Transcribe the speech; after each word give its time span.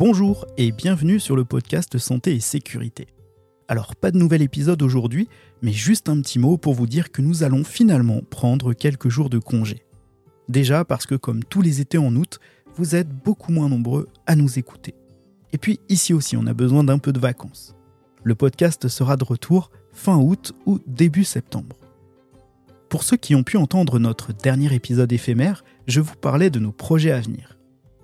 Bonjour 0.00 0.46
et 0.56 0.72
bienvenue 0.72 1.20
sur 1.20 1.36
le 1.36 1.44
podcast 1.44 1.98
Santé 1.98 2.34
et 2.34 2.40
Sécurité. 2.40 3.08
Alors 3.68 3.94
pas 3.94 4.10
de 4.10 4.16
nouvel 4.16 4.40
épisode 4.40 4.80
aujourd'hui, 4.80 5.28
mais 5.60 5.72
juste 5.72 6.08
un 6.08 6.22
petit 6.22 6.38
mot 6.38 6.56
pour 6.56 6.72
vous 6.72 6.86
dire 6.86 7.12
que 7.12 7.20
nous 7.20 7.42
allons 7.42 7.64
finalement 7.64 8.22
prendre 8.30 8.72
quelques 8.72 9.10
jours 9.10 9.28
de 9.28 9.38
congé. 9.38 9.84
Déjà 10.48 10.86
parce 10.86 11.04
que 11.04 11.16
comme 11.16 11.44
tous 11.44 11.60
les 11.60 11.82
étés 11.82 11.98
en 11.98 12.16
août, 12.16 12.40
vous 12.76 12.96
êtes 12.96 13.10
beaucoup 13.10 13.52
moins 13.52 13.68
nombreux 13.68 14.08
à 14.26 14.36
nous 14.36 14.58
écouter. 14.58 14.94
Et 15.52 15.58
puis 15.58 15.80
ici 15.90 16.14
aussi, 16.14 16.34
on 16.34 16.46
a 16.46 16.54
besoin 16.54 16.82
d'un 16.82 16.98
peu 16.98 17.12
de 17.12 17.20
vacances. 17.20 17.76
Le 18.24 18.34
podcast 18.34 18.88
sera 18.88 19.18
de 19.18 19.24
retour 19.24 19.70
fin 19.92 20.16
août 20.16 20.54
ou 20.64 20.78
début 20.86 21.24
septembre. 21.24 21.76
Pour 22.88 23.02
ceux 23.02 23.18
qui 23.18 23.34
ont 23.34 23.42
pu 23.42 23.58
entendre 23.58 23.98
notre 23.98 24.32
dernier 24.32 24.74
épisode 24.74 25.12
éphémère, 25.12 25.62
je 25.86 26.00
vous 26.00 26.16
parlais 26.16 26.48
de 26.48 26.58
nos 26.58 26.72
projets 26.72 27.12
à 27.12 27.20
venir. 27.20 27.59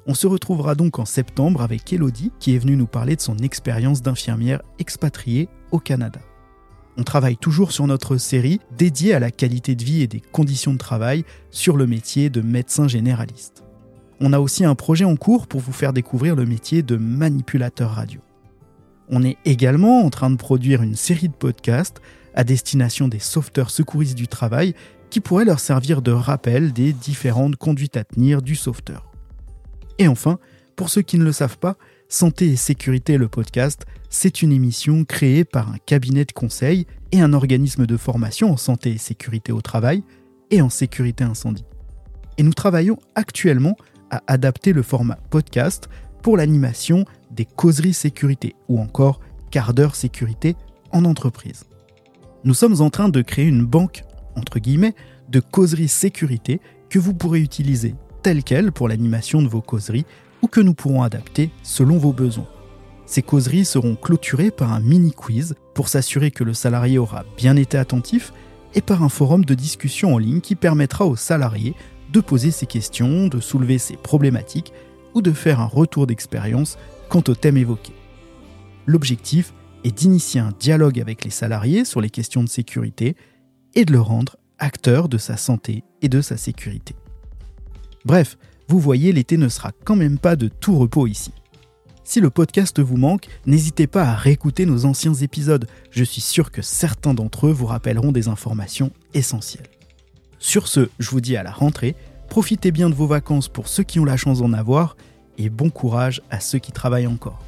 On 0.08 0.14
se 0.14 0.28
retrouvera 0.28 0.76
donc 0.76 1.00
en 1.00 1.04
septembre 1.04 1.62
avec 1.62 1.92
Elodie 1.92 2.30
qui 2.38 2.54
est 2.54 2.58
venue 2.58 2.76
nous 2.76 2.86
parler 2.86 3.16
de 3.16 3.20
son 3.20 3.38
expérience 3.38 4.02
d'infirmière 4.02 4.62
expatriée 4.78 5.48
au 5.72 5.80
Canada. 5.80 6.20
On 6.96 7.02
travaille 7.02 7.36
toujours 7.36 7.72
sur 7.72 7.88
notre 7.88 8.16
série 8.16 8.60
dédiée 8.78 9.14
à 9.14 9.18
la 9.18 9.32
qualité 9.32 9.74
de 9.74 9.82
vie 9.82 10.02
et 10.02 10.06
des 10.06 10.20
conditions 10.20 10.72
de 10.72 10.78
travail 10.78 11.24
sur 11.50 11.76
le 11.76 11.88
métier 11.88 12.30
de 12.30 12.40
médecin 12.40 12.86
généraliste. 12.86 13.64
On 14.20 14.32
a 14.32 14.38
aussi 14.38 14.64
un 14.64 14.76
projet 14.76 15.04
en 15.04 15.16
cours 15.16 15.48
pour 15.48 15.60
vous 15.60 15.72
faire 15.72 15.92
découvrir 15.92 16.36
le 16.36 16.46
métier 16.46 16.82
de 16.82 16.96
manipulateur 16.96 17.90
radio. 17.90 18.20
On 19.08 19.24
est 19.24 19.36
également 19.44 20.04
en 20.04 20.10
train 20.10 20.30
de 20.30 20.36
produire 20.36 20.82
une 20.82 20.96
série 20.96 21.28
de 21.28 21.34
podcasts 21.34 22.00
à 22.34 22.44
destination 22.44 23.08
des 23.08 23.18
sauveteurs 23.18 23.70
secouristes 23.70 24.16
du 24.16 24.28
travail 24.28 24.74
qui 25.10 25.20
pourraient 25.20 25.44
leur 25.44 25.60
servir 25.60 26.00
de 26.00 26.12
rappel 26.12 26.72
des 26.72 26.92
différentes 26.92 27.56
conduites 27.56 27.96
à 27.96 28.04
tenir 28.04 28.40
du 28.40 28.54
sauveteur. 28.54 29.05
Et 29.98 30.08
enfin, 30.08 30.38
pour 30.76 30.88
ceux 30.90 31.02
qui 31.02 31.18
ne 31.18 31.24
le 31.24 31.32
savent 31.32 31.58
pas, 31.58 31.76
Santé 32.08 32.48
et 32.48 32.56
Sécurité, 32.56 33.16
le 33.16 33.28
podcast, 33.28 33.86
c'est 34.10 34.42
une 34.42 34.52
émission 34.52 35.04
créée 35.04 35.44
par 35.44 35.70
un 35.70 35.78
cabinet 35.84 36.24
de 36.24 36.32
conseil 36.32 36.86
et 37.12 37.20
un 37.20 37.32
organisme 37.32 37.86
de 37.86 37.96
formation 37.96 38.52
en 38.52 38.56
santé 38.56 38.92
et 38.92 38.98
sécurité 38.98 39.52
au 39.52 39.60
travail 39.60 40.02
et 40.50 40.62
en 40.62 40.70
sécurité 40.70 41.24
incendie. 41.24 41.64
Et 42.38 42.42
nous 42.42 42.52
travaillons 42.52 42.98
actuellement 43.14 43.76
à 44.10 44.22
adapter 44.26 44.72
le 44.72 44.82
format 44.82 45.18
podcast 45.30 45.88
pour 46.22 46.36
l'animation 46.36 47.04
des 47.30 47.44
causeries 47.44 47.94
sécurité 47.94 48.54
ou 48.68 48.78
encore 48.78 49.20
quart 49.50 49.74
d'heure 49.74 49.94
sécurité 49.94 50.54
en 50.92 51.04
entreprise. 51.04 51.64
Nous 52.44 52.54
sommes 52.54 52.80
en 52.80 52.90
train 52.90 53.08
de 53.08 53.22
créer 53.22 53.46
une 53.46 53.64
banque, 53.64 54.04
entre 54.36 54.58
guillemets, 54.58 54.94
de 55.28 55.40
causeries 55.40 55.88
sécurité 55.88 56.60
que 56.88 56.98
vous 56.98 57.14
pourrez 57.14 57.40
utiliser 57.40 57.94
telle 58.26 58.42
qu'elle 58.42 58.72
pour 58.72 58.88
l'animation 58.88 59.40
de 59.40 59.46
vos 59.46 59.60
causeries 59.60 60.04
ou 60.42 60.48
que 60.48 60.60
nous 60.60 60.74
pourrons 60.74 61.04
adapter 61.04 61.52
selon 61.62 61.96
vos 61.96 62.12
besoins. 62.12 62.48
Ces 63.04 63.22
causeries 63.22 63.64
seront 63.64 63.94
clôturées 63.94 64.50
par 64.50 64.72
un 64.72 64.80
mini 64.80 65.12
quiz 65.12 65.54
pour 65.74 65.88
s'assurer 65.88 66.32
que 66.32 66.42
le 66.42 66.52
salarié 66.52 66.98
aura 66.98 67.24
bien 67.36 67.54
été 67.54 67.78
attentif 67.78 68.32
et 68.74 68.80
par 68.80 69.04
un 69.04 69.08
forum 69.08 69.44
de 69.44 69.54
discussion 69.54 70.12
en 70.12 70.18
ligne 70.18 70.40
qui 70.40 70.56
permettra 70.56 71.06
aux 71.06 71.14
salariés 71.14 71.76
de 72.12 72.18
poser 72.18 72.50
ses 72.50 72.66
questions, 72.66 73.28
de 73.28 73.38
soulever 73.38 73.78
ses 73.78 73.96
problématiques 73.96 74.72
ou 75.14 75.22
de 75.22 75.30
faire 75.30 75.60
un 75.60 75.66
retour 75.66 76.08
d'expérience 76.08 76.78
quant 77.08 77.22
au 77.28 77.34
thème 77.36 77.58
évoqué. 77.58 77.92
L'objectif 78.86 79.54
est 79.84 79.96
d'initier 79.96 80.40
un 80.40 80.52
dialogue 80.58 80.98
avec 80.98 81.22
les 81.22 81.30
salariés 81.30 81.84
sur 81.84 82.00
les 82.00 82.10
questions 82.10 82.42
de 82.42 82.48
sécurité 82.48 83.14
et 83.76 83.84
de 83.84 83.92
le 83.92 84.00
rendre 84.00 84.36
acteur 84.58 85.08
de 85.08 85.16
sa 85.16 85.36
santé 85.36 85.84
et 86.02 86.08
de 86.08 86.20
sa 86.20 86.36
sécurité. 86.36 86.96
Bref, 88.06 88.38
vous 88.68 88.78
voyez, 88.78 89.10
l'été 89.10 89.36
ne 89.36 89.48
sera 89.48 89.72
quand 89.84 89.96
même 89.96 90.16
pas 90.16 90.36
de 90.36 90.46
tout 90.46 90.78
repos 90.78 91.08
ici. 91.08 91.32
Si 92.04 92.20
le 92.20 92.30
podcast 92.30 92.78
vous 92.78 92.96
manque, 92.96 93.26
n'hésitez 93.46 93.88
pas 93.88 94.04
à 94.04 94.14
réécouter 94.14 94.64
nos 94.64 94.84
anciens 94.84 95.12
épisodes. 95.12 95.66
Je 95.90 96.04
suis 96.04 96.20
sûr 96.20 96.52
que 96.52 96.62
certains 96.62 97.14
d'entre 97.14 97.48
eux 97.48 97.52
vous 97.52 97.66
rappelleront 97.66 98.12
des 98.12 98.28
informations 98.28 98.92
essentielles. 99.12 99.66
Sur 100.38 100.68
ce, 100.68 100.88
je 101.00 101.10
vous 101.10 101.20
dis 101.20 101.36
à 101.36 101.42
la 101.42 101.50
rentrée, 101.50 101.96
profitez 102.28 102.70
bien 102.70 102.90
de 102.90 102.94
vos 102.94 103.08
vacances 103.08 103.48
pour 103.48 103.66
ceux 103.66 103.82
qui 103.82 103.98
ont 103.98 104.04
la 104.04 104.16
chance 104.16 104.38
d'en 104.38 104.52
avoir, 104.52 104.96
et 105.36 105.50
bon 105.50 105.70
courage 105.70 106.22
à 106.30 106.38
ceux 106.38 106.60
qui 106.60 106.70
travaillent 106.70 107.08
encore. 107.08 107.42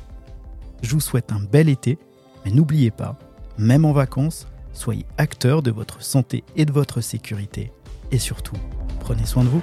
Je 0.83 0.93
vous 0.93 1.01
souhaite 1.01 1.31
un 1.31 1.41
bel 1.41 1.69
été, 1.69 1.99
mais 2.45 2.51
n'oubliez 2.51 2.91
pas, 2.91 3.17
même 3.59 3.85
en 3.85 3.93
vacances, 3.93 4.49
soyez 4.73 5.07
acteur 5.19 5.63
de 5.63 5.71
votre 5.71 6.03
santé 6.03 6.43
et 6.57 6.65
de 6.65 6.73
votre 6.73 7.01
sécurité, 7.01 7.71
et 8.11 8.19
surtout, 8.19 8.57
prenez 8.99 9.25
soin 9.25 9.45
de 9.45 9.51
vous. 9.51 9.63